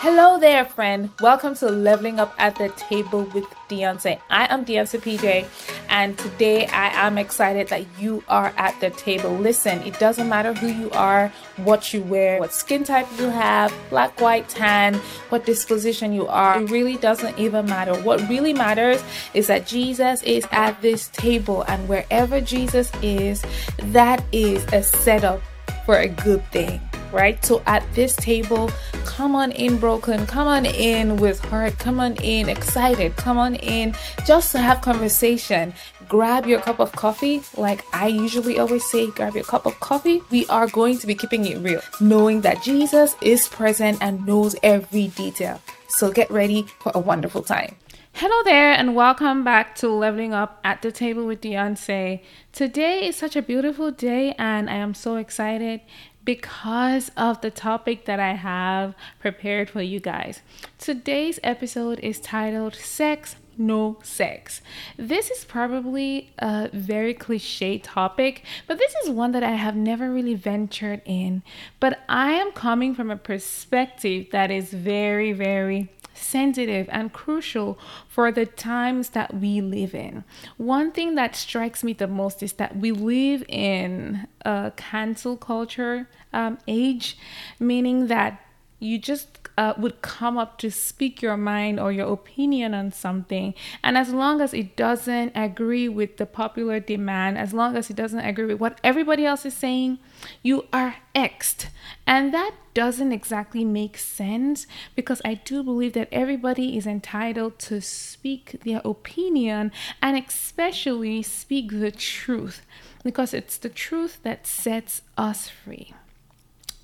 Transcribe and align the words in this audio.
Hello 0.00 0.38
there, 0.38 0.64
friend. 0.64 1.10
Welcome 1.20 1.56
to 1.56 1.68
Leveling 1.68 2.20
Up 2.20 2.32
at 2.38 2.54
the 2.54 2.68
Table 2.68 3.24
with 3.34 3.46
Deonce. 3.68 4.20
I 4.30 4.46
am 4.46 4.64
Deonce 4.64 5.00
PJ, 5.00 5.44
and 5.88 6.16
today 6.16 6.66
I 6.66 7.04
am 7.04 7.18
excited 7.18 7.66
that 7.70 7.84
you 7.98 8.22
are 8.28 8.52
at 8.56 8.78
the 8.80 8.90
table. 8.90 9.32
Listen, 9.32 9.82
it 9.82 9.98
doesn't 9.98 10.28
matter 10.28 10.54
who 10.54 10.68
you 10.68 10.88
are, 10.92 11.32
what 11.56 11.92
you 11.92 12.02
wear, 12.02 12.38
what 12.38 12.52
skin 12.52 12.84
type 12.84 13.08
you 13.18 13.24
have, 13.24 13.74
black, 13.90 14.20
white, 14.20 14.48
tan, 14.48 14.94
what 15.30 15.44
disposition 15.44 16.12
you 16.12 16.28
are. 16.28 16.62
It 16.62 16.70
really 16.70 16.96
doesn't 16.96 17.36
even 17.36 17.66
matter. 17.66 18.00
What 18.02 18.20
really 18.28 18.52
matters 18.52 19.02
is 19.34 19.48
that 19.48 19.66
Jesus 19.66 20.22
is 20.22 20.46
at 20.52 20.80
this 20.80 21.08
table, 21.08 21.62
and 21.62 21.88
wherever 21.88 22.40
Jesus 22.40 22.92
is, 23.02 23.42
that 23.82 24.24
is 24.30 24.64
a 24.72 24.80
setup 24.80 25.42
for 25.84 25.96
a 25.96 26.06
good 26.06 26.46
thing 26.52 26.87
right? 27.12 27.42
So 27.44 27.62
at 27.66 27.84
this 27.94 28.14
table, 28.16 28.70
come 29.04 29.34
on 29.34 29.52
in 29.52 29.78
broken, 29.78 30.26
come 30.26 30.48
on 30.48 30.66
in 30.66 31.16
with 31.16 31.40
heart, 31.46 31.78
come 31.78 32.00
on 32.00 32.16
in 32.16 32.48
excited, 32.48 33.16
come 33.16 33.38
on 33.38 33.54
in 33.56 33.94
just 34.26 34.52
to 34.52 34.58
have 34.58 34.80
conversation. 34.80 35.72
Grab 36.08 36.46
your 36.46 36.60
cup 36.60 36.80
of 36.80 36.90
coffee, 36.92 37.42
like 37.56 37.84
I 37.92 38.06
usually 38.06 38.58
always 38.58 38.84
say, 38.84 39.10
grab 39.10 39.34
your 39.34 39.44
cup 39.44 39.66
of 39.66 39.78
coffee. 39.80 40.22
We 40.30 40.46
are 40.46 40.66
going 40.66 40.98
to 40.98 41.06
be 41.06 41.14
keeping 41.14 41.44
it 41.44 41.58
real, 41.58 41.82
knowing 42.00 42.40
that 42.42 42.62
Jesus 42.62 43.14
is 43.20 43.46
present 43.46 43.98
and 44.00 44.24
knows 44.24 44.56
every 44.62 45.08
detail. 45.08 45.60
So 45.88 46.10
get 46.10 46.30
ready 46.30 46.66
for 46.80 46.92
a 46.94 46.98
wonderful 46.98 47.42
time. 47.42 47.76
Hello 48.14 48.42
there, 48.42 48.72
and 48.72 48.96
welcome 48.96 49.44
back 49.44 49.76
to 49.76 49.88
Leveling 49.88 50.34
Up 50.34 50.58
at 50.64 50.82
the 50.82 50.90
Table 50.90 51.24
with 51.24 51.40
Deonce. 51.40 52.20
Today 52.52 53.06
is 53.06 53.14
such 53.14 53.36
a 53.36 53.42
beautiful 53.42 53.92
day, 53.92 54.34
and 54.38 54.68
I 54.68 54.74
am 54.74 54.92
so 54.92 55.14
excited 55.16 55.82
because 56.28 57.10
of 57.16 57.40
the 57.40 57.50
topic 57.50 58.04
that 58.04 58.20
I 58.20 58.34
have 58.34 58.94
prepared 59.18 59.70
for 59.70 59.80
you 59.80 59.98
guys. 59.98 60.42
Today's 60.76 61.40
episode 61.42 61.98
is 62.00 62.20
titled 62.20 62.74
Sex 62.74 63.36
no 63.56 63.98
sex. 64.02 64.60
This 64.96 65.30
is 65.30 65.44
probably 65.44 66.30
a 66.38 66.68
very 66.72 67.12
cliche 67.12 67.78
topic, 67.78 68.44
but 68.66 68.78
this 68.78 68.94
is 69.02 69.10
one 69.10 69.32
that 69.32 69.42
I 69.42 69.52
have 69.52 69.74
never 69.74 70.12
really 70.12 70.34
ventured 70.34 71.02
in. 71.04 71.42
But 71.80 71.98
I 72.08 72.32
am 72.32 72.52
coming 72.52 72.94
from 72.94 73.10
a 73.10 73.16
perspective 73.16 74.26
that 74.30 74.50
is 74.50 74.72
very, 74.72 75.32
very 75.32 75.88
sensitive 76.18 76.88
and 76.90 77.12
crucial 77.12 77.78
for 78.08 78.30
the 78.32 78.46
times 78.46 79.10
that 79.10 79.34
we 79.34 79.60
live 79.60 79.94
in. 79.94 80.24
One 80.56 80.92
thing 80.92 81.14
that 81.14 81.36
strikes 81.36 81.84
me 81.84 81.92
the 81.92 82.06
most 82.06 82.42
is 82.42 82.54
that 82.54 82.76
we 82.76 82.92
live 82.92 83.44
in 83.48 84.26
a 84.42 84.72
cancel 84.76 85.36
culture 85.36 86.08
um, 86.32 86.58
age, 86.66 87.16
meaning 87.58 88.08
that 88.08 88.40
you 88.78 88.98
just 88.98 89.38
uh, 89.58 89.74
would 89.76 90.00
come 90.02 90.38
up 90.38 90.56
to 90.58 90.70
speak 90.70 91.20
your 91.20 91.36
mind 91.36 91.80
or 91.80 91.90
your 91.90 92.12
opinion 92.12 92.74
on 92.74 92.92
something. 92.92 93.52
And 93.82 93.98
as 93.98 94.10
long 94.10 94.40
as 94.40 94.54
it 94.54 94.76
doesn't 94.76 95.32
agree 95.34 95.88
with 95.88 96.16
the 96.16 96.26
popular 96.26 96.78
demand, 96.78 97.38
as 97.38 97.52
long 97.52 97.76
as 97.76 97.90
it 97.90 97.96
doesn't 97.96 98.20
agree 98.20 98.44
with 98.44 98.60
what 98.60 98.78
everybody 98.84 99.26
else 99.26 99.44
is 99.44 99.54
saying, 99.54 99.98
you 100.44 100.66
are 100.72 100.96
exed. 101.12 101.66
And 102.06 102.32
that 102.32 102.52
doesn't 102.72 103.10
exactly 103.10 103.64
make 103.64 103.98
sense 103.98 104.68
because 104.94 105.20
I 105.24 105.34
do 105.34 105.64
believe 105.64 105.94
that 105.94 106.08
everybody 106.12 106.76
is 106.76 106.86
entitled 106.86 107.58
to 107.60 107.80
speak 107.80 108.60
their 108.64 108.80
opinion 108.84 109.72
and 110.00 110.16
especially 110.16 111.24
speak 111.24 111.72
the 111.72 111.90
truth 111.90 112.64
because 113.02 113.34
it's 113.34 113.56
the 113.56 113.68
truth 113.68 114.20
that 114.22 114.46
sets 114.46 115.02
us 115.16 115.48
free. 115.48 115.94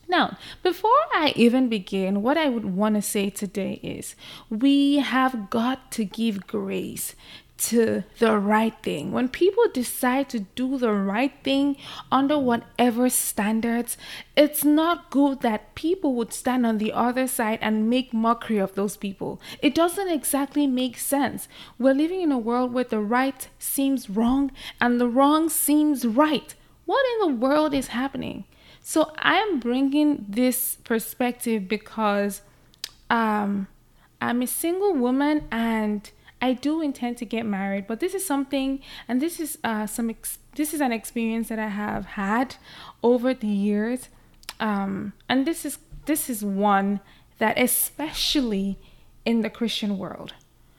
Now, 0.09 0.37
before 0.63 0.91
I 1.15 1.33
even 1.37 1.69
begin, 1.69 2.23
what 2.23 2.37
I 2.37 2.49
would 2.49 2.65
want 2.65 2.95
to 2.97 3.03
say 3.03 3.31
today 3.31 3.81
is 3.83 4.17
we 4.51 4.97
have 4.97 5.51
got 5.51 5.91
to 5.93 6.05
give 6.05 6.47
grace 6.47 7.15
to 7.57 8.03
the 8.19 8.37
right 8.37 8.75
thing. 8.83 9.13
When 9.13 9.29
people 9.29 9.65
decide 9.73 10.29
to 10.31 10.41
do 10.41 10.77
the 10.77 10.93
right 10.93 11.33
thing 11.43 11.77
under 12.11 12.39
whatever 12.39 13.09
standards, 13.09 13.97
it's 14.37 14.65
not 14.65 15.11
good 15.11 15.41
that 15.41 15.75
people 15.75 16.15
would 16.15 16.33
stand 16.33 16.67
on 16.67 16.79
the 16.79 16.93
other 16.93 17.27
side 17.27 17.61
and 17.63 17.89
make 17.89 18.13
mockery 18.13 18.59
of 18.59 18.75
those 18.75 18.97
people. 18.97 19.41
It 19.63 19.75
doesn't 19.75 20.09
exactly 20.09 20.67
make 20.67 20.99
sense. 20.99 21.49
We're 21.79 21.95
living 21.95 22.23
in 22.23 22.33
a 22.33 22.39
world 22.39 22.73
where 22.73 22.85
the 22.85 23.01
right 23.01 23.49
seems 23.59 24.11
wrong 24.11 24.51
and 24.81 25.01
the 25.01 25.09
wrong 25.09 25.49
seems 25.49 26.05
right. 26.05 26.55
What 26.87 27.07
in 27.15 27.29
the 27.29 27.39
world 27.39 27.73
is 27.73 27.89
happening? 27.89 28.45
So 28.87 29.13
I 29.19 29.37
am 29.37 29.61
bringing 29.61 30.27
this 30.29 30.77
perspective 30.85 31.67
because 31.67 32.43
um, 33.09 33.67
I'm 34.21 34.43
a 34.43 34.47
single 34.47 34.93
woman 34.93 35.49
and 35.51 36.11
I 36.43 36.53
do 36.53 36.83
intend 36.83 37.17
to 37.17 37.25
get 37.25 37.47
married. 37.47 37.87
But 37.87 38.01
this 38.01 38.13
is 38.13 38.27
something, 38.27 38.83
and 39.09 39.23
this 39.23 39.41
is 39.41 39.57
uh, 39.65 39.87
some 39.87 40.11
ex- 40.11 40.39
this 40.55 40.75
is 40.75 40.83
an 40.83 40.93
experience 40.93 41.49
that 41.49 41.59
I 41.59 41.69
have 41.69 42.05
had 42.05 42.57
over 43.03 43.33
the 43.33 43.47
years, 43.47 44.11
um, 44.61 45.15
and 45.31 45.47
this 45.47 45.65
is 45.65 45.79
this 46.05 46.29
is 46.29 46.45
one 46.45 47.01
that 47.39 47.59
especially 47.59 48.79
in 49.25 49.41
the 49.41 49.49
Christian 49.49 49.97
world. 49.97 50.35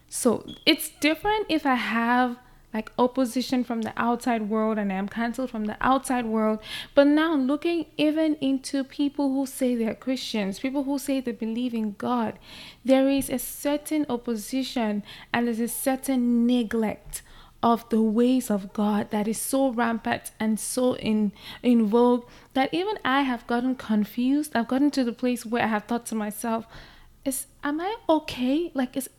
So 0.08 0.46
it's 0.68 0.90
different 1.02 1.48
if 1.50 1.66
I 1.66 1.74
have 1.74 2.38
like 2.76 2.92
opposition 3.00 3.64
from 3.64 3.84
the 3.84 3.94
outside 3.96 4.50
world 4.50 4.78
and 4.78 4.92
I'm 4.92 5.08
cancelled 5.08 5.50
from 5.50 5.64
the 5.64 5.78
outside 5.80 6.26
world. 6.26 6.60
But 6.94 7.08
now 7.08 7.34
looking 7.34 7.86
even 7.98 8.36
into 8.42 8.84
people 8.84 9.32
who 9.32 9.46
say 9.46 9.76
they're 9.76 9.96
Christians, 9.96 10.60
people 10.60 10.84
who 10.84 11.00
say 11.00 11.22
they 11.22 11.32
believe 11.32 11.74
in 11.74 11.94
God, 11.98 12.38
there 12.84 13.08
is 13.08 13.30
a 13.30 13.40
certain 13.40 14.06
opposition 14.10 15.04
and 15.34 15.48
there's 15.48 15.62
a 15.62 15.70
certain 15.70 16.46
neglect 16.46 17.22
of 17.64 17.88
the 17.88 18.02
ways 18.02 18.52
of 18.52 18.74
God 18.74 19.10
that 19.12 19.26
is 19.26 19.40
so 19.40 19.70
rampant 19.70 20.32
and 20.38 20.60
so 20.60 20.98
in 20.98 21.32
in 21.64 21.88
vogue 21.88 22.26
that 22.56 22.74
even 22.74 23.00
I 23.06 23.22
have 23.22 23.48
gotten 23.48 23.76
confused. 23.76 24.54
I've 24.54 24.68
gotten 24.68 24.92
to 24.92 25.06
the 25.06 25.14
place 25.14 25.46
where 25.46 25.64
I 25.64 25.68
have 25.68 25.86
thought 25.86 26.06
to 26.08 26.16
myself, 26.16 26.68
is 27.24 27.48
am 27.64 27.80
I 27.80 27.96
okay? 28.10 28.70
Like 28.74 28.98
is 28.98 29.10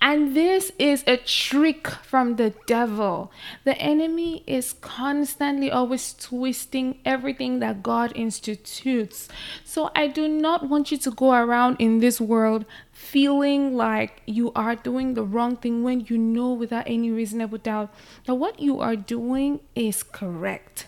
and 0.00 0.36
this 0.36 0.70
is 0.78 1.02
a 1.06 1.16
trick 1.16 1.88
from 1.88 2.36
the 2.36 2.54
devil. 2.66 3.32
The 3.64 3.76
enemy 3.78 4.44
is 4.46 4.74
constantly 4.74 5.70
always 5.70 6.14
twisting 6.14 7.00
everything 7.04 7.58
that 7.58 7.82
God 7.82 8.12
institutes. 8.14 9.28
So 9.64 9.90
I 9.96 10.06
do 10.06 10.28
not 10.28 10.68
want 10.68 10.92
you 10.92 10.98
to 10.98 11.10
go 11.10 11.32
around 11.32 11.76
in 11.80 11.98
this 11.98 12.20
world 12.20 12.64
feeling 12.92 13.76
like 13.76 14.22
you 14.26 14.52
are 14.54 14.76
doing 14.76 15.14
the 15.14 15.24
wrong 15.24 15.56
thing 15.56 15.82
when 15.82 16.06
you 16.08 16.16
know 16.16 16.52
without 16.52 16.84
any 16.86 17.10
reasonable 17.10 17.58
doubt 17.58 17.92
that 18.26 18.34
what 18.34 18.60
you 18.60 18.78
are 18.78 18.96
doing 18.96 19.60
is 19.74 20.02
correct. 20.02 20.86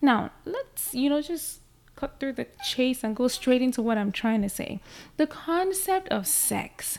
Now, 0.00 0.30
let's, 0.44 0.94
you 0.94 1.10
know, 1.10 1.20
just 1.20 1.60
cut 1.96 2.18
through 2.18 2.32
the 2.34 2.46
chase 2.64 3.04
and 3.04 3.16
go 3.16 3.28
straight 3.28 3.62
into 3.62 3.82
what 3.82 3.98
I'm 3.98 4.12
trying 4.12 4.42
to 4.42 4.48
say. 4.48 4.80
The 5.16 5.26
concept 5.26 6.08
of 6.08 6.26
sex 6.26 6.98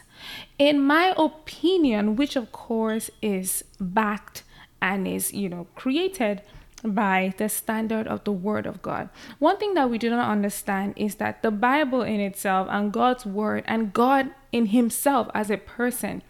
in 0.58 0.82
my 0.82 1.14
opinion, 1.18 2.16
which 2.16 2.36
of 2.36 2.52
course 2.52 3.10
is 3.22 3.64
backed 3.80 4.44
and 4.82 5.08
is, 5.08 5.34
you 5.34 5.50
know, 5.50 5.68
created 5.76 6.42
by 6.84 7.34
the 7.38 7.50
standard 7.50 8.08
of 8.08 8.24
the 8.24 8.32
Word 8.32 8.66
of 8.66 8.82
God. 8.82 9.10
One 9.40 9.58
thing 9.58 9.74
that 9.74 9.90
we 9.90 9.98
do 9.98 10.10
not 10.10 10.30
understand 10.30 10.94
is 10.96 11.16
that 11.16 11.42
the 11.42 11.52
Bible 11.52 12.04
in 12.04 12.20
itself 12.20 12.68
and 12.70 12.94
God's 12.94 13.26
Word 13.26 13.64
and 13.66 13.92
God 13.92 14.32
in 14.52 14.68
Himself 14.68 15.30
as 15.34 15.50
a 15.50 15.58
person 15.58 16.22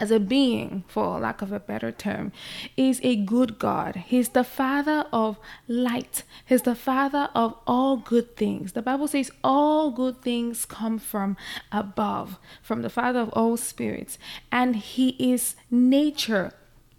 as 0.00 0.10
a 0.10 0.18
being, 0.18 0.82
for 0.88 1.20
lack 1.20 1.42
of 1.42 1.52
a 1.52 1.60
better 1.60 1.92
term, 1.92 2.32
is 2.76 3.00
a 3.02 3.16
good 3.16 3.58
God. 3.58 3.96
He's 3.96 4.30
the 4.30 4.44
Father 4.44 5.04
of 5.12 5.38
light, 5.68 6.22
He's 6.46 6.62
the 6.62 6.74
Father 6.74 7.28
of 7.34 7.54
all 7.66 7.98
good 7.98 8.36
things. 8.36 8.72
The 8.72 8.82
Bible 8.82 9.08
says 9.08 9.30
all 9.44 9.90
good 9.90 10.22
things 10.22 10.64
come 10.64 10.98
from 10.98 11.36
above, 11.70 12.38
from 12.62 12.82
the 12.82 12.90
Father 12.90 13.20
of 13.20 13.28
all 13.30 13.56
spirits, 13.56 14.18
and 14.50 14.74
He 14.76 15.10
is 15.32 15.54
nature 15.70 16.52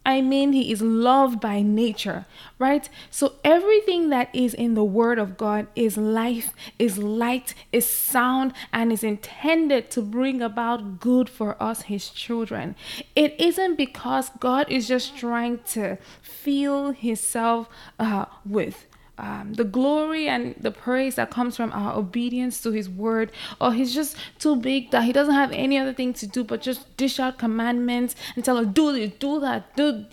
I 0.03 0.21
mean, 0.21 0.51
he 0.53 0.71
is 0.71 0.81
loved 0.81 1.39
by 1.39 1.61
nature, 1.61 2.25
right? 2.57 2.89
So 3.11 3.33
everything 3.43 4.09
that 4.09 4.33
is 4.33 4.55
in 4.55 4.73
the 4.73 4.83
word 4.83 5.19
of 5.19 5.37
God 5.37 5.67
is 5.75 5.95
life, 5.95 6.53
is 6.79 6.97
light, 6.97 7.53
is 7.71 7.87
sound, 7.87 8.53
and 8.73 8.91
is 8.91 9.03
intended 9.03 9.91
to 9.91 10.01
bring 10.01 10.41
about 10.41 10.99
good 10.99 11.29
for 11.29 11.61
us, 11.61 11.83
his 11.83 12.09
children. 12.09 12.75
It 13.15 13.39
isn't 13.39 13.75
because 13.75 14.31
God 14.39 14.71
is 14.71 14.87
just 14.87 15.15
trying 15.15 15.59
to 15.73 15.97
fill 16.21 16.91
himself 16.93 17.69
uh, 17.99 18.25
with 18.43 18.87
um, 19.17 19.53
the 19.53 19.63
glory 19.63 20.27
and 20.27 20.55
the 20.59 20.71
praise 20.71 21.15
that 21.15 21.29
comes 21.29 21.55
from 21.55 21.71
our 21.73 21.95
obedience 21.95 22.61
to 22.61 22.71
his 22.71 22.89
word 22.89 23.31
or 23.59 23.73
he's 23.73 23.93
just 23.93 24.15
too 24.39 24.55
big 24.55 24.91
that 24.91 25.03
he 25.03 25.13
doesn't 25.13 25.35
have 25.35 25.51
any 25.51 25.77
other 25.77 25.93
thing 25.93 26.13
to 26.13 26.25
do 26.25 26.43
but 26.43 26.61
just 26.61 26.95
dish 26.97 27.19
out 27.19 27.37
commandments 27.37 28.15
and 28.35 28.43
tell 28.43 28.57
us 28.57 28.67
do 28.67 28.91
this 28.91 29.11
do 29.19 29.39
that 29.39 29.75
do 29.75 30.05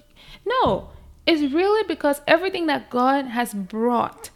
no 0.46 0.90
it's 1.26 1.52
really 1.52 1.86
because 1.86 2.20
everything 2.26 2.66
that 2.66 2.90
god 2.90 3.26
has 3.26 3.54
brought 3.54 4.30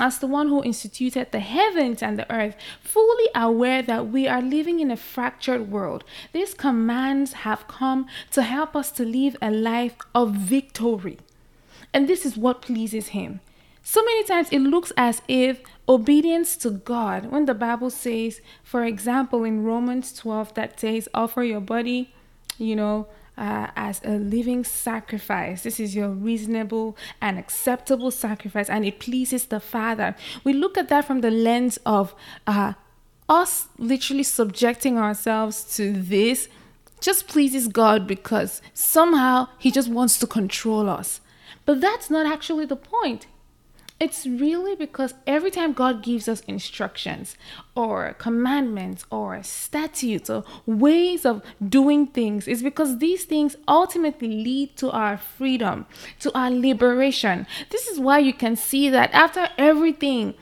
as 0.00 0.18
the 0.18 0.26
one 0.26 0.48
who 0.48 0.64
instituted 0.64 1.30
the 1.30 1.40
heavens 1.40 2.02
and 2.02 2.18
the 2.18 2.32
earth, 2.34 2.56
fully 2.80 3.28
aware 3.34 3.82
that 3.82 4.08
we 4.08 4.26
are 4.26 4.40
living 4.40 4.80
in 4.80 4.90
a 4.90 4.96
fractured 4.96 5.70
world. 5.70 6.02
These 6.32 6.54
commands 6.54 7.34
have 7.44 7.68
come 7.68 8.06
to 8.32 8.42
help 8.42 8.74
us 8.74 8.90
to 8.92 9.04
live 9.04 9.36
a 9.42 9.50
life 9.50 9.96
of 10.14 10.32
victory. 10.32 11.18
And 11.92 12.08
this 12.08 12.24
is 12.24 12.36
what 12.36 12.62
pleases 12.62 13.08
Him. 13.08 13.40
So 13.82 14.02
many 14.02 14.24
times 14.24 14.48
it 14.50 14.60
looks 14.60 14.92
as 14.96 15.22
if 15.26 15.60
obedience 15.88 16.56
to 16.58 16.70
God, 16.70 17.26
when 17.32 17.46
the 17.46 17.54
Bible 17.54 17.90
says, 17.90 18.40
for 18.62 18.84
example, 18.84 19.44
in 19.44 19.64
Romans 19.64 20.12
12, 20.12 20.54
that 20.54 20.78
says, 20.78 21.08
offer 21.14 21.42
your 21.42 21.60
body, 21.60 22.12
you 22.58 22.76
know, 22.76 23.08
uh, 23.40 23.68
as 23.74 24.02
a 24.04 24.10
living 24.10 24.64
sacrifice. 24.64 25.62
This 25.62 25.80
is 25.80 25.94
your 25.94 26.10
reasonable 26.10 26.96
and 27.22 27.38
acceptable 27.38 28.10
sacrifice, 28.10 28.68
and 28.68 28.84
it 28.84 29.00
pleases 29.00 29.46
the 29.46 29.60
Father. 29.60 30.14
We 30.44 30.52
look 30.52 30.76
at 30.76 30.88
that 30.90 31.06
from 31.06 31.22
the 31.22 31.30
lens 31.30 31.78
of 31.86 32.14
uh, 32.46 32.74
us 33.28 33.68
literally 33.78 34.24
subjecting 34.24 34.98
ourselves 34.98 35.74
to 35.76 35.92
this 35.92 36.48
just 37.00 37.28
pleases 37.28 37.66
God 37.66 38.06
because 38.06 38.60
somehow 38.74 39.48
He 39.58 39.70
just 39.70 39.88
wants 39.88 40.18
to 40.18 40.26
control 40.26 40.90
us. 40.90 41.22
But 41.64 41.80
that's 41.80 42.10
not 42.10 42.26
actually 42.26 42.66
the 42.66 42.76
point. 42.76 43.26
It's 44.00 44.26
really 44.26 44.74
because 44.74 45.12
every 45.26 45.50
time 45.50 45.74
God 45.74 46.02
gives 46.02 46.26
us 46.26 46.40
instructions 46.48 47.36
or 47.74 48.14
commandments 48.14 49.04
or 49.10 49.42
statutes 49.42 50.30
or 50.30 50.42
ways 50.64 51.26
of 51.26 51.42
doing 51.68 52.06
things, 52.06 52.48
is 52.48 52.62
because 52.62 52.96
these 52.96 53.24
things 53.26 53.56
ultimately 53.68 54.28
lead 54.28 54.74
to 54.78 54.90
our 54.90 55.18
freedom, 55.18 55.84
to 56.20 56.34
our 56.34 56.50
liberation. 56.50 57.46
This 57.68 57.88
is 57.88 58.00
why 58.00 58.20
you 58.20 58.32
can 58.32 58.56
see 58.56 58.88
that 58.88 59.12
after 59.12 59.50
everything, 59.58 60.32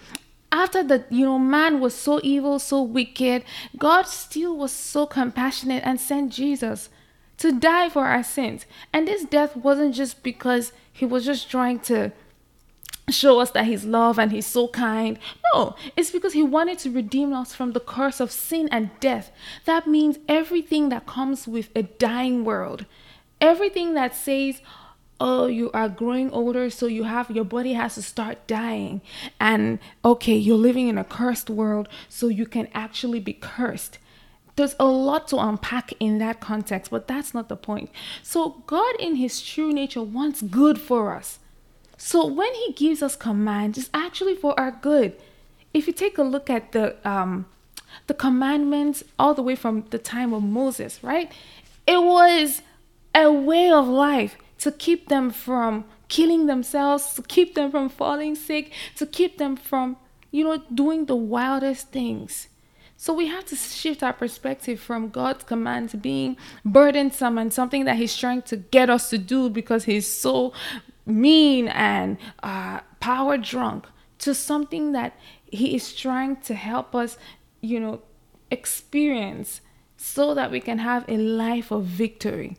after 0.53 0.85
the 0.85 1.05
you 1.11 1.25
know 1.25 1.39
man 1.39 1.81
was 1.81 1.95
so 1.95 2.21
evil 2.23 2.59
so 2.59 2.81
wicked 2.81 3.45
god 3.77 4.07
still 4.07 4.57
was 4.57 4.73
so 4.73 5.05
compassionate 5.05 5.83
and 5.85 6.01
sent 6.01 6.33
jesus 6.33 6.89
to 7.37 7.53
die 7.53 7.91
for 7.91 8.07
our 8.07 8.23
sins 8.23 8.65
and 8.91 9.07
this 9.07 9.25
death 9.25 9.55
wasn't 9.55 9.95
just 9.95 10.23
because 10.23 10.73
he 10.91 11.05
was 11.05 11.27
just 11.27 11.51
trying 11.51 11.79
to 11.79 12.11
show 13.11 13.41
us 13.41 13.51
that 13.53 13.67
he's 13.67 13.85
love 13.85 14.19
and 14.19 14.33
he's 14.33 14.47
so 14.47 14.69
kind. 14.69 15.19
No, 15.53 15.77
it's 15.97 16.11
because 16.11 16.33
he 16.33 16.43
wanted 16.43 16.79
to 16.81 16.91
redeem 16.91 17.33
us 17.33 17.55
from 17.55 17.73
the 17.73 17.81
curse 17.81 18.21
of 18.21 18.31
sin 18.31 18.69
and 18.71 18.91
death. 19.01 19.31
That 19.65 19.87
means 19.87 20.19
everything 20.29 20.89
that 20.91 21.07
comes 21.07 21.49
with 21.49 21.71
a 21.75 21.83
dying 21.83 22.45
world, 22.45 22.87
everything 23.41 23.95
that 23.95 24.15
says, 24.15 24.61
oh 25.21 25.47
you 25.47 25.69
are 25.73 25.89
growing 25.89 26.31
older 26.31 26.71
so 26.71 26.87
you 26.87 27.03
have 27.03 27.29
your 27.29 27.45
body 27.45 27.73
has 27.73 27.95
to 27.95 28.03
start 28.03 28.47
dying. 28.47 29.01
And 29.41 29.79
okay 30.05 30.37
you're 30.37 30.57
living 30.57 30.89
in 30.89 30.99
a 30.99 31.05
cursed 31.05 31.51
world 31.51 31.89
so 32.09 32.29
you 32.29 32.47
can 32.47 32.69
actually 32.73 33.21
be 33.21 33.33
cursed. 33.33 33.99
There's 34.57 34.77
a 34.81 34.87
lot 34.87 35.29
to 35.29 35.39
unpack 35.39 35.93
in 36.01 36.19
that 36.19 36.41
context 36.41 36.91
but 36.91 37.09
that's 37.09 37.35
not 37.35 37.49
the 37.49 37.57
point. 37.57 37.91
So 38.23 38.63
god 38.67 38.95
in 39.01 39.17
his 39.17 39.43
true 39.43 39.73
nature 39.73 40.03
wants 40.03 40.41
good 40.43 40.81
for 40.81 41.15
us 41.15 41.41
so 41.99 42.25
when 42.27 42.55
he 42.55 42.73
gives 42.73 43.03
us 43.03 43.17
commands, 43.17 43.77
it's 43.77 43.91
actually 43.93 44.37
for 44.37 44.59
our 44.59 44.71
good. 44.71 45.15
If 45.75 45.87
you 45.89 45.93
take 45.93 46.17
a 46.17 46.23
look 46.23 46.49
at 46.49 46.73
the 46.73 46.97
um, 47.07 47.47
the 48.07 48.15
commandments 48.15 49.03
all 49.19 49.35
the 49.35 49.43
way 49.43 49.57
from 49.57 49.85
the 49.91 49.99
time 49.99 50.33
of 50.33 50.43
Moses, 50.43 51.03
right? 51.03 51.31
It 51.87 52.03
was 52.03 52.63
a 53.15 53.31
way 53.33 53.71
of 53.71 53.89
life 53.89 54.37
to 54.59 54.71
keep 54.71 55.09
them 55.09 55.31
from 55.31 55.85
killing 56.09 56.47
themselves, 56.47 57.15
to 57.15 57.23
keep 57.23 57.55
them 57.55 57.71
from 57.71 57.89
falling 57.89 58.37
sick, 58.37 58.73
to 58.97 59.05
keep 59.05 59.39
them 59.39 59.57
from, 59.57 59.97
you 60.31 60.45
know, 60.45 60.63
doing 60.73 61.07
the 61.07 61.17
wildest 61.17 61.89
things. 61.89 62.49
So 62.97 63.13
we 63.13 63.29
have 63.29 63.45
to 63.47 63.57
shift 63.57 64.03
our 64.03 64.13
perspective 64.13 64.81
from 64.81 65.11
God's 65.11 65.45
command 65.45 65.91
to 65.91 65.97
being 65.97 66.37
burdensome 66.65 67.39
and 67.39 67.53
something 67.53 67.85
that 67.85 67.97
He's 67.97 68.17
trying 68.17 68.43
to 68.43 68.57
get 68.57 68.91
us 68.91 69.11
to 69.11 69.19
do 69.19 69.49
because 69.49 69.85
He's 69.85 70.07
so 70.07 70.53
mean 71.09 71.69
and 71.69 72.19
uh, 72.43 72.81
power 73.01 73.37
drunk 73.39 73.87
to 74.19 74.35
something 74.35 74.93
that 74.93 75.17
he 75.51 75.75
is 75.75 75.95
trying 75.95 76.37
to 76.37 76.55
help 76.55 76.95
us, 76.95 77.17
you 77.61 77.81
know, 77.81 78.03
experience 78.51 79.61
so 79.97 80.35
that 80.35 80.51
we 80.51 80.61
can 80.61 80.79
have 80.79 81.05
a 81.09 81.17
life 81.17 81.71
of 81.71 81.85
victory. 81.85 82.57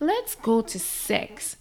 Let's 0.00 0.34
go 0.34 0.62
to 0.62 0.78
sex. 0.78 1.56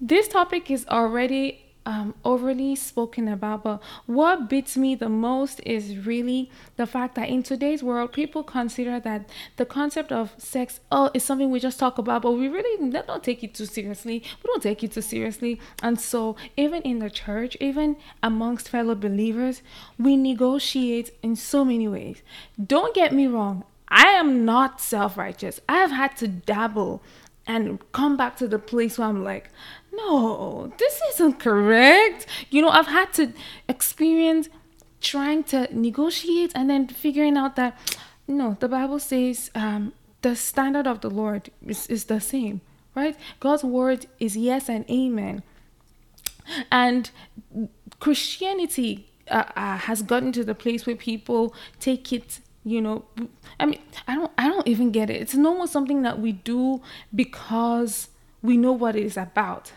This 0.00 0.28
topic 0.28 0.70
is 0.70 0.86
already 0.88 1.69
um, 1.86 2.14
overly 2.24 2.76
spoken 2.76 3.28
about, 3.28 3.62
but 3.64 3.82
what 4.06 4.48
beats 4.48 4.76
me 4.76 4.94
the 4.94 5.08
most 5.08 5.60
is 5.64 5.96
really 6.06 6.50
the 6.76 6.86
fact 6.86 7.14
that 7.14 7.28
in 7.28 7.42
today's 7.42 7.82
world, 7.82 8.12
people 8.12 8.42
consider 8.42 9.00
that 9.00 9.28
the 9.56 9.66
concept 9.66 10.12
of 10.12 10.34
sex 10.38 10.80
oh 10.92 11.10
is 11.14 11.24
something 11.24 11.50
we 11.50 11.60
just 11.60 11.78
talk 11.78 11.98
about, 11.98 12.22
but 12.22 12.32
we 12.32 12.48
really 12.48 12.90
don't 12.90 13.22
take 13.24 13.42
it 13.42 13.54
too 13.54 13.66
seriously. 13.66 14.22
We 14.42 14.48
don't 14.48 14.62
take 14.62 14.84
it 14.84 14.92
too 14.92 15.02
seriously, 15.02 15.60
and 15.82 16.00
so 16.00 16.36
even 16.56 16.82
in 16.82 16.98
the 16.98 17.10
church, 17.10 17.56
even 17.60 17.96
amongst 18.22 18.68
fellow 18.68 18.94
believers, 18.94 19.62
we 19.98 20.16
negotiate 20.16 21.10
in 21.22 21.36
so 21.36 21.64
many 21.64 21.88
ways. 21.88 22.22
Don't 22.62 22.94
get 22.94 23.12
me 23.12 23.26
wrong. 23.26 23.64
I 23.90 24.06
am 24.06 24.44
not 24.44 24.80
self 24.80 25.18
righteous. 25.18 25.60
I 25.68 25.78
have 25.78 25.90
had 25.90 26.16
to 26.18 26.28
dabble 26.28 27.02
and 27.46 27.80
come 27.92 28.16
back 28.16 28.36
to 28.36 28.48
the 28.48 28.58
place 28.58 28.98
where 28.98 29.08
I'm 29.08 29.24
like, 29.24 29.50
no, 29.92 30.72
this 30.78 31.00
isn't 31.14 31.40
correct. 31.40 32.26
You 32.50 32.62
know, 32.62 32.70
I've 32.70 32.86
had 32.86 33.12
to 33.14 33.32
experience 33.68 34.48
trying 35.00 35.44
to 35.44 35.68
negotiate 35.72 36.52
and 36.54 36.70
then 36.70 36.86
figuring 36.88 37.36
out 37.36 37.56
that 37.56 37.76
no, 38.28 38.56
the 38.60 38.68
Bible 38.68 39.00
says 39.00 39.50
um, 39.54 39.92
the 40.22 40.36
standard 40.36 40.86
of 40.86 41.00
the 41.00 41.10
Lord 41.10 41.50
is, 41.66 41.86
is 41.88 42.04
the 42.04 42.20
same, 42.20 42.60
right? 42.94 43.16
God's 43.40 43.64
word 43.64 44.06
is 44.20 44.36
yes 44.36 44.68
and 44.68 44.88
amen. 44.88 45.42
And 46.70 47.10
Christianity 47.98 49.10
uh, 49.28 49.44
uh, 49.56 49.78
has 49.78 50.02
gotten 50.02 50.32
to 50.32 50.44
the 50.44 50.54
place 50.54 50.86
where 50.86 50.96
people 50.96 51.54
take 51.80 52.12
it 52.12 52.40
you 52.64 52.80
know 52.80 53.04
i 53.58 53.64
mean 53.64 53.80
i 54.06 54.14
don't 54.14 54.30
i 54.36 54.48
don't 54.48 54.66
even 54.66 54.90
get 54.90 55.08
it 55.08 55.20
it's 55.20 55.34
normal 55.34 55.66
something 55.66 56.02
that 56.02 56.20
we 56.20 56.32
do 56.32 56.80
because 57.14 58.08
we 58.42 58.56
know 58.56 58.72
what 58.72 58.96
it 58.96 59.04
is 59.04 59.16
about 59.16 59.72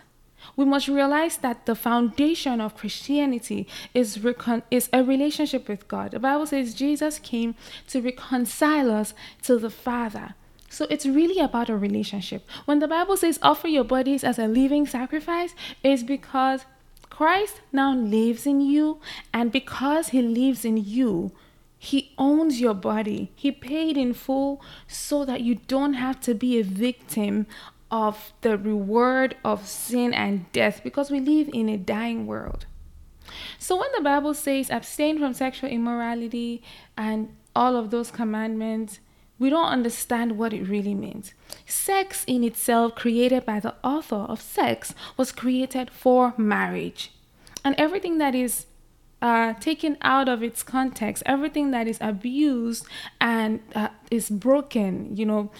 we 0.56 0.64
must 0.64 0.88
realize 0.88 1.38
that 1.38 1.66
the 1.66 1.74
foundation 1.74 2.60
of 2.60 2.76
Christianity 2.76 3.66
is, 3.92 4.22
recon- 4.22 4.62
is 4.70 4.88
a 4.92 5.02
relationship 5.02 5.68
with 5.68 5.88
God. 5.88 6.12
The 6.12 6.20
Bible 6.20 6.46
says 6.46 6.74
Jesus 6.74 7.18
came 7.18 7.54
to 7.88 8.00
reconcile 8.00 8.90
us 8.90 9.14
to 9.42 9.58
the 9.58 9.70
Father. 9.70 10.34
So 10.68 10.86
it's 10.90 11.06
really 11.06 11.40
about 11.40 11.70
a 11.70 11.76
relationship. 11.76 12.46
When 12.64 12.80
the 12.80 12.88
Bible 12.88 13.16
says 13.16 13.38
offer 13.42 13.68
your 13.68 13.84
bodies 13.84 14.24
as 14.24 14.38
a 14.38 14.46
living 14.46 14.86
sacrifice, 14.86 15.54
it's 15.82 16.02
because 16.02 16.64
Christ 17.10 17.60
now 17.72 17.94
lives 17.94 18.44
in 18.44 18.60
you, 18.60 18.98
and 19.32 19.52
because 19.52 20.08
he 20.08 20.20
lives 20.20 20.64
in 20.64 20.76
you, 20.76 21.30
he 21.84 22.12
owns 22.16 22.60
your 22.60 22.74
body. 22.74 23.30
He 23.34 23.52
paid 23.52 23.96
in 23.96 24.14
full 24.14 24.62
so 24.88 25.24
that 25.24 25.42
you 25.42 25.56
don't 25.56 25.94
have 25.94 26.20
to 26.20 26.34
be 26.34 26.58
a 26.58 26.64
victim 26.64 27.46
of 27.90 28.32
the 28.40 28.56
reward 28.56 29.36
of 29.44 29.66
sin 29.68 30.14
and 30.14 30.50
death 30.52 30.80
because 30.82 31.10
we 31.10 31.20
live 31.20 31.50
in 31.52 31.68
a 31.68 31.76
dying 31.76 32.26
world. 32.26 32.66
So 33.58 33.76
when 33.76 33.90
the 33.94 34.02
Bible 34.02 34.34
says 34.34 34.70
abstain 34.70 35.18
from 35.18 35.34
sexual 35.34 35.70
immorality 35.70 36.62
and 36.96 37.36
all 37.54 37.76
of 37.76 37.90
those 37.90 38.10
commandments, 38.10 39.00
we 39.38 39.50
don't 39.50 39.66
understand 39.66 40.38
what 40.38 40.52
it 40.52 40.64
really 40.64 40.94
means. 40.94 41.34
Sex 41.66 42.24
in 42.26 42.44
itself, 42.44 42.94
created 42.94 43.44
by 43.44 43.60
the 43.60 43.74
author 43.84 44.16
of 44.16 44.40
sex, 44.40 44.94
was 45.16 45.32
created 45.32 45.90
for 45.90 46.32
marriage. 46.38 47.12
And 47.64 47.74
everything 47.76 48.18
that 48.18 48.34
is 48.34 48.66
uh, 49.24 49.54
taken 49.54 49.96
out 50.02 50.28
of 50.28 50.42
its 50.42 50.62
context, 50.62 51.22
everything 51.24 51.70
that 51.70 51.88
is 51.88 51.96
abused 52.02 52.84
and 53.22 53.60
uh, 53.74 53.88
is 54.10 54.28
broken, 54.28 55.16
you 55.16 55.24
know, 55.24 55.50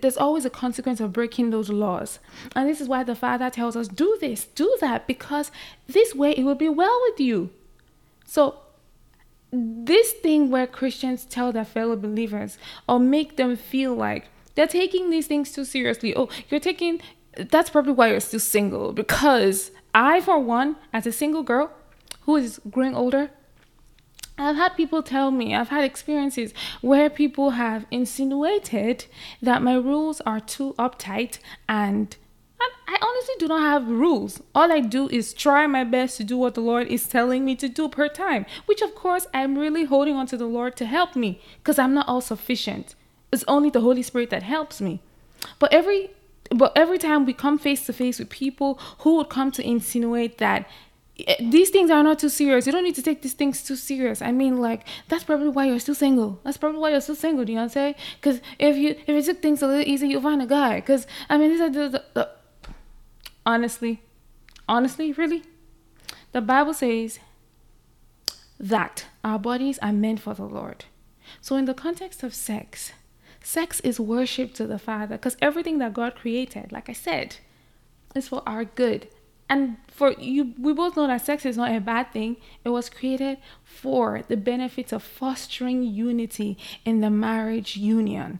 there's 0.00 0.16
always 0.16 0.44
a 0.44 0.50
consequence 0.50 1.00
of 1.00 1.12
breaking 1.12 1.50
those 1.50 1.68
laws. 1.68 2.20
And 2.54 2.68
this 2.68 2.80
is 2.80 2.88
why 2.88 3.02
the 3.02 3.16
Father 3.16 3.50
tells 3.50 3.74
us, 3.74 3.88
do 3.88 4.16
this, 4.20 4.44
do 4.44 4.78
that, 4.80 5.08
because 5.08 5.50
this 5.88 6.14
way 6.14 6.30
it 6.30 6.44
will 6.44 6.54
be 6.54 6.68
well 6.68 7.00
with 7.10 7.18
you. 7.18 7.50
So, 8.24 8.60
this 9.52 10.12
thing 10.12 10.48
where 10.48 10.68
Christians 10.68 11.24
tell 11.24 11.50
their 11.50 11.64
fellow 11.64 11.96
believers 11.96 12.58
or 12.88 13.00
make 13.00 13.36
them 13.36 13.56
feel 13.56 13.92
like 13.92 14.28
they're 14.54 14.68
taking 14.68 15.10
these 15.10 15.26
things 15.26 15.50
too 15.50 15.64
seriously. 15.64 16.14
Oh, 16.14 16.28
you're 16.48 16.60
taking, 16.60 17.00
that's 17.36 17.70
probably 17.70 17.92
why 17.92 18.10
you're 18.12 18.20
still 18.20 18.38
single. 18.38 18.92
Because 18.92 19.72
I, 19.92 20.20
for 20.20 20.38
one, 20.38 20.76
as 20.92 21.08
a 21.08 21.12
single 21.12 21.42
girl, 21.42 21.72
who 22.30 22.36
is 22.36 22.60
growing 22.70 22.94
older, 22.94 23.30
I've 24.38 24.56
had 24.56 24.76
people 24.76 25.02
tell 25.02 25.32
me, 25.32 25.54
I've 25.54 25.68
had 25.68 25.84
experiences 25.84 26.54
where 26.80 27.10
people 27.10 27.50
have 27.50 27.86
insinuated 27.90 29.06
that 29.42 29.62
my 29.62 29.74
rules 29.74 30.20
are 30.22 30.40
too 30.40 30.74
uptight 30.78 31.38
and 31.68 32.16
I 32.86 32.98
honestly 33.02 33.34
do 33.38 33.48
not 33.48 33.62
have 33.62 33.88
rules. 33.88 34.42
All 34.54 34.70
I 34.72 34.80
do 34.80 35.08
is 35.08 35.34
try 35.34 35.66
my 35.66 35.84
best 35.84 36.16
to 36.18 36.24
do 36.24 36.36
what 36.36 36.54
the 36.54 36.60
Lord 36.60 36.86
is 36.86 37.08
telling 37.08 37.44
me 37.44 37.56
to 37.56 37.68
do 37.68 37.88
per 37.88 38.08
time, 38.08 38.46
which 38.66 38.80
of 38.80 38.94
course 38.94 39.26
I'm 39.34 39.58
really 39.58 39.84
holding 39.84 40.14
on 40.14 40.26
to 40.26 40.36
the 40.36 40.46
Lord 40.46 40.76
to 40.76 40.86
help 40.86 41.16
me 41.16 41.40
because 41.58 41.78
I'm 41.78 41.94
not 41.94 42.08
all 42.08 42.20
sufficient. 42.20 42.94
It's 43.32 43.44
only 43.48 43.70
the 43.70 43.80
Holy 43.80 44.02
Spirit 44.02 44.30
that 44.30 44.42
helps 44.44 44.80
me. 44.80 45.00
But 45.58 45.72
every 45.72 46.10
but 46.50 46.72
every 46.76 46.98
time 46.98 47.26
we 47.26 47.32
come 47.32 47.58
face 47.58 47.86
to 47.86 47.92
face 47.92 48.18
with 48.18 48.28
people 48.28 48.78
who 48.98 49.16
would 49.16 49.28
come 49.28 49.52
to 49.52 49.66
insinuate 49.66 50.38
that 50.38 50.68
Eh, 51.26 51.36
these 51.40 51.70
things 51.70 51.90
are 51.90 52.02
not 52.02 52.18
too 52.18 52.28
serious. 52.28 52.66
You 52.66 52.72
don't 52.72 52.84
need 52.84 52.94
to 52.96 53.02
take 53.02 53.22
these 53.22 53.34
things 53.34 53.62
too 53.62 53.76
serious. 53.76 54.22
I 54.22 54.32
mean, 54.32 54.58
like 54.58 54.86
that's 55.08 55.24
probably 55.24 55.48
why 55.48 55.66
you're 55.66 55.78
still 55.78 55.94
single. 55.94 56.40
That's 56.44 56.56
probably 56.56 56.80
why 56.80 56.90
you're 56.90 57.00
still 57.00 57.14
single. 57.14 57.44
Do 57.44 57.52
you 57.52 57.56
know 57.56 57.62
what 57.62 57.76
I'm 57.76 57.94
saying? 57.94 57.94
Because 58.20 58.40
if 58.58 58.76
you 58.76 58.90
if 58.90 59.08
you 59.08 59.22
took 59.22 59.42
things 59.42 59.62
a 59.62 59.66
little 59.66 59.86
easy, 59.86 60.08
you'll 60.08 60.22
find 60.22 60.42
a 60.42 60.46
guy. 60.46 60.76
Because 60.76 61.06
I 61.28 61.38
mean, 61.38 61.50
these 61.50 61.60
are 61.60 61.70
the, 61.70 61.88
the, 61.88 62.04
the 62.14 62.28
honestly, 63.46 64.02
honestly, 64.68 65.12
really, 65.12 65.42
the 66.32 66.40
Bible 66.40 66.74
says 66.74 67.18
that 68.58 69.06
our 69.24 69.38
bodies 69.38 69.78
are 69.80 69.92
meant 69.92 70.20
for 70.20 70.34
the 70.34 70.44
Lord. 70.44 70.84
So 71.40 71.56
in 71.56 71.64
the 71.64 71.74
context 71.74 72.22
of 72.22 72.34
sex, 72.34 72.92
Sex 73.42 73.80
is 73.80 73.98
worship 73.98 74.54
to 74.54 74.66
the 74.66 74.78
Father 74.78 75.16
because 75.16 75.36
everything 75.40 75.78
that 75.78 75.94
God 75.94 76.14
created, 76.14 76.72
like 76.72 76.88
I 76.88 76.92
said, 76.92 77.36
is 78.14 78.28
for 78.28 78.42
our 78.46 78.64
good. 78.64 79.08
And 79.50 79.78
for 79.88 80.12
you, 80.12 80.54
we 80.58 80.72
both 80.72 80.96
know 80.96 81.08
that 81.08 81.26
sex 81.26 81.44
is 81.44 81.56
not 81.56 81.74
a 81.74 81.80
bad 81.80 82.12
thing. 82.12 82.36
It 82.64 82.68
was 82.68 82.88
created 82.88 83.38
for 83.64 84.22
the 84.28 84.36
benefits 84.36 84.92
of 84.92 85.02
fostering 85.02 85.82
unity 85.82 86.56
in 86.84 87.00
the 87.00 87.10
marriage 87.10 87.76
union. 87.76 88.38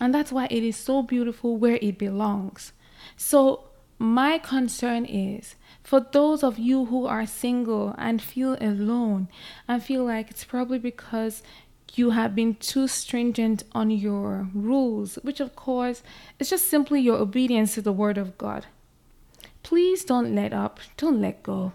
And 0.00 0.12
that's 0.12 0.32
why 0.32 0.48
it 0.50 0.64
is 0.64 0.76
so 0.76 1.02
beautiful 1.02 1.56
where 1.56 1.78
it 1.80 1.96
belongs. 1.96 2.72
So, 3.16 3.64
my 4.00 4.38
concern 4.38 5.04
is 5.04 5.54
for 5.82 6.00
those 6.00 6.42
of 6.42 6.58
you 6.58 6.86
who 6.86 7.06
are 7.06 7.26
single 7.26 7.94
and 7.96 8.20
feel 8.20 8.56
alone 8.60 9.28
and 9.66 9.82
feel 9.82 10.04
like 10.04 10.30
it's 10.30 10.44
probably 10.44 10.78
because 10.78 11.42
you 11.94 12.10
have 12.10 12.34
been 12.34 12.54
too 12.56 12.86
stringent 12.86 13.62
on 13.72 13.90
your 13.90 14.48
rules, 14.52 15.16
which 15.22 15.40
of 15.40 15.56
course 15.56 16.02
is 16.38 16.50
just 16.50 16.68
simply 16.68 17.00
your 17.00 17.16
obedience 17.16 17.74
to 17.74 17.82
the 17.82 17.92
word 17.92 18.18
of 18.18 18.38
God. 18.38 18.66
Please 19.68 20.02
don't 20.02 20.34
let 20.34 20.54
up, 20.54 20.80
don't 20.96 21.20
let 21.20 21.42
go. 21.42 21.74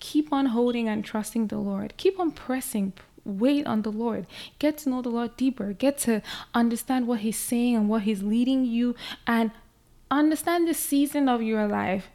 Keep 0.00 0.32
on 0.32 0.46
holding 0.46 0.88
and 0.88 1.04
trusting 1.04 1.46
the 1.46 1.58
Lord. 1.58 1.94
Keep 1.96 2.18
on 2.18 2.32
pressing, 2.32 2.92
wait 3.24 3.68
on 3.68 3.82
the 3.82 3.92
Lord. 3.92 4.26
Get 4.58 4.78
to 4.78 4.88
know 4.88 5.00
the 5.00 5.08
Lord 5.08 5.36
deeper. 5.36 5.72
Get 5.74 5.96
to 5.98 6.22
understand 6.54 7.06
what 7.06 7.20
He's 7.20 7.38
saying 7.38 7.76
and 7.76 7.88
what 7.88 8.02
He's 8.02 8.24
leading 8.24 8.64
you, 8.64 8.96
and 9.28 9.52
understand 10.10 10.66
the 10.66 10.74
season 10.74 11.28
of 11.28 11.40
your 11.40 11.68
life 11.68 12.10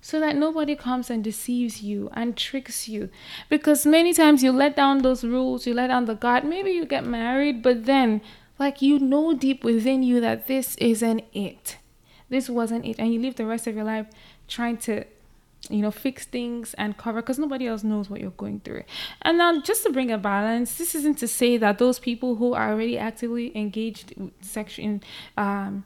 so 0.00 0.20
that 0.20 0.36
nobody 0.36 0.76
comes 0.76 1.10
and 1.10 1.24
deceives 1.24 1.82
you 1.82 2.08
and 2.12 2.36
tricks 2.36 2.86
you. 2.86 3.10
Because 3.48 3.84
many 3.84 4.14
times 4.14 4.44
you 4.44 4.52
let 4.52 4.76
down 4.76 4.98
those 4.98 5.24
rules, 5.24 5.66
you 5.66 5.74
let 5.74 5.88
down 5.88 6.04
the 6.04 6.14
God. 6.14 6.44
Maybe 6.44 6.70
you 6.70 6.86
get 6.86 7.04
married, 7.04 7.60
but 7.60 7.86
then, 7.86 8.20
like, 8.56 8.80
you 8.80 9.00
know 9.00 9.34
deep 9.34 9.64
within 9.64 10.04
you 10.04 10.20
that 10.20 10.46
this 10.46 10.76
isn't 10.76 11.24
it. 11.32 11.78
This 12.32 12.48
wasn't 12.48 12.84
it. 12.86 12.98
And 12.98 13.12
you 13.12 13.20
live 13.20 13.36
the 13.36 13.46
rest 13.46 13.66
of 13.66 13.74
your 13.76 13.84
life 13.84 14.06
trying 14.48 14.78
to 14.88 15.04
you 15.70 15.78
know 15.78 15.92
fix 15.92 16.26
things 16.26 16.74
and 16.74 16.96
cover 16.96 17.20
because 17.22 17.38
nobody 17.38 17.68
else 17.68 17.84
knows 17.84 18.10
what 18.10 18.20
you're 18.20 18.32
going 18.32 18.58
through 18.58 18.82
and 19.22 19.38
now 19.38 19.60
just 19.60 19.84
to 19.84 19.92
bring 19.92 20.10
a 20.10 20.18
balance 20.18 20.76
this 20.76 20.92
isn't 20.96 21.16
to 21.16 21.28
say 21.28 21.56
that 21.56 21.78
those 21.78 22.00
people 22.00 22.34
who 22.34 22.52
are 22.52 22.72
already 22.72 22.98
actively 22.98 23.56
engaged 23.56 24.12
sexual 24.40 24.98
um 25.36 25.84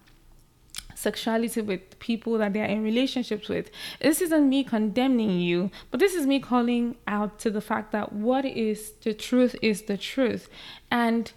sexuality 0.96 1.60
with 1.60 1.98
people 1.98 2.38
that 2.38 2.52
they're 2.52 2.64
in 2.64 2.82
relationships 2.82 3.48
with. 3.48 3.70
This 4.00 4.20
isn't 4.22 4.48
me 4.48 4.64
condemning 4.64 5.38
you, 5.40 5.70
but 5.90 6.00
this 6.00 6.14
is 6.14 6.26
me 6.26 6.40
calling 6.40 6.96
out 7.06 7.38
to 7.40 7.50
the 7.50 7.60
fact 7.60 7.92
that 7.92 8.12
what 8.12 8.44
is 8.44 8.92
the 9.02 9.14
truth 9.14 9.54
is 9.62 9.82
the 9.82 9.98
truth. 9.98 10.48
And 10.90 11.30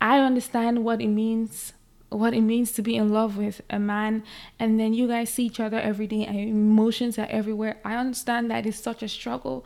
I 0.00 0.20
understand 0.20 0.84
what 0.84 1.00
it 1.00 1.08
means 1.08 1.72
what 2.10 2.34
it 2.34 2.40
means 2.40 2.72
to 2.72 2.82
be 2.82 2.96
in 2.96 3.10
love 3.10 3.36
with 3.36 3.60
a 3.68 3.78
man 3.78 4.22
and 4.58 4.80
then 4.80 4.94
you 4.94 5.06
guys 5.06 5.30
see 5.30 5.44
each 5.44 5.60
other 5.60 5.78
every 5.78 6.06
day 6.06 6.24
and 6.24 6.38
emotions 6.38 7.18
are 7.18 7.26
everywhere. 7.28 7.78
I 7.84 7.96
understand 7.96 8.50
that 8.50 8.66
is 8.66 8.78
such 8.78 9.02
a 9.02 9.08
struggle, 9.08 9.64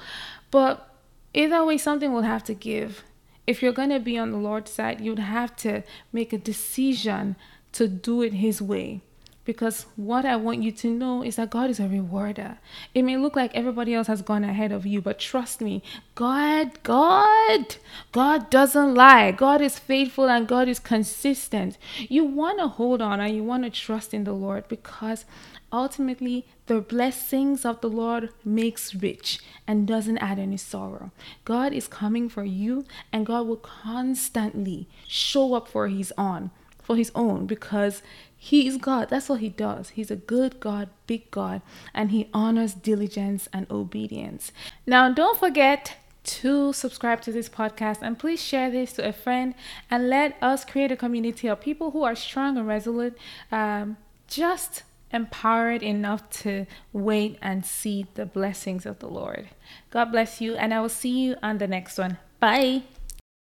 but 0.51 0.95
either 1.35 1.65
way 1.65 1.79
something 1.79 2.13
will 2.13 2.23
have 2.23 2.45
to 2.45 2.55
give. 2.55 3.05
If 3.47 3.63
you're 3.63 3.73
going 3.73 3.91
to 3.91 4.01
be 4.01 4.19
on 4.19 4.31
the 4.31 4.39
Lord's 4.39 4.73
side, 4.73 5.01
you'd 5.01 5.19
have 5.19 5.57
to 5.57 5.83
make 6.13 6.33
a 6.33 6.39
decision 6.39 7.37
to 7.73 7.89
do 7.89 8.23
it 8.23 8.35
his 8.35 8.61
way. 8.63 9.03
Because 9.45 9.87
what 9.97 10.25
I 10.25 10.37
want 10.37 10.63
you 10.63 10.71
to 10.71 10.87
know 10.89 11.25
is 11.25 11.37
that 11.37 11.51
God 11.51 11.69
is 11.69 11.81
a 11.81 11.89
rewarder. 11.89 12.59
It 12.95 13.03
may 13.03 13.17
look 13.17 13.35
like 13.35 13.55
everybody 13.55 13.93
else 13.93 14.07
has 14.07 14.23
gone 14.23 14.45
ahead 14.45 14.71
of 14.71 14.87
you, 14.87 15.01
but 15.01 15.19
trust 15.19 15.61
me, 15.61 15.83
God, 16.15 16.83
God, 16.85 17.77
God 18.13 18.51
doesn't 18.51 18.95
lie. 18.95 19.33
God 19.33 19.61
is 19.61 19.81
faithful 19.81 20.29
and 20.29 20.47
God 20.47 20.69
is 20.69 20.79
consistent. 20.79 21.77
You 21.99 22.25
want 22.25 22.61
to 22.61 22.69
hold 22.69 23.03
on 23.03 23.19
and 23.21 23.35
you 23.35 23.43
want 23.43 23.65
to 23.65 23.71
trust 23.71 24.15
in 24.15 24.25
the 24.25 24.33
Lord 24.33 24.69
because 24.69 25.25
ultimately 25.73 26.47
the 26.67 26.81
blessings 26.81 27.65
of 27.65 27.81
the 27.81 27.89
Lord 27.89 28.29
makes 28.45 28.95
rich 28.95 29.41
and 29.67 29.89
doesn't 29.89 30.19
add 30.19 30.39
any 30.39 30.57
sorrow. 30.57 31.11
God 31.45 31.73
is 31.73 31.89
coming 31.89 32.29
for 32.29 32.45
you 32.45 32.85
and 33.13 33.27
God 33.27 33.47
will 33.47 33.57
constantly 33.57 34.87
show 35.09 35.55
up 35.55 35.67
for 35.67 35.89
his 35.89 36.13
own, 36.17 36.51
for 36.83 36.97
his 36.97 37.13
own 37.15 37.47
because 37.47 38.03
he 38.45 38.67
is 38.67 38.77
God. 38.77 39.09
That's 39.09 39.29
what 39.29 39.39
He 39.39 39.51
does. 39.51 39.91
He's 39.91 40.11
a 40.11 40.17
good 40.17 40.59
God, 40.59 40.89
big 41.07 41.31
God, 41.31 41.63
and 41.95 42.11
He 42.11 42.29
honors 42.35 42.75
diligence 42.75 43.49
and 43.53 43.71
obedience. 43.71 44.51
Now, 44.85 45.13
don't 45.13 45.39
forget 45.39 45.95
to 46.25 46.73
subscribe 46.73 47.21
to 47.21 47.31
this 47.31 47.49
podcast 47.49 47.99
and 48.03 48.19
please 48.19 48.43
share 48.43 48.69
this 48.69 48.95
to 48.95 49.09
a 49.09 49.13
friend 49.13 49.55
and 49.89 50.11
let 50.11 50.37
us 50.43 50.65
create 50.65 50.91
a 50.91 50.97
community 50.97 51.47
of 51.47 51.61
people 51.61 51.93
who 51.93 52.03
are 52.03 52.17
strong 52.17 52.59
and 52.59 52.67
resolute, 52.67 53.17
um, 53.53 53.97
just 54.27 54.83
empowered 55.13 55.85
enough 55.85 56.29
to 56.31 56.67
wait 56.93 57.39
and 57.41 57.65
see 57.65 58.07
the 58.15 58.27
blessings 58.27 58.85
of 58.85 58.99
the 58.99 59.09
Lord. 59.09 59.51
God 59.91 60.07
bless 60.07 60.41
you, 60.41 60.57
and 60.57 60.75
I 60.75 60.81
will 60.81 60.89
see 60.89 61.11
you 61.11 61.37
on 61.45 61.59
the 61.59 61.69
next 61.69 61.97
one. 61.97 62.19
Bye. 62.41 62.83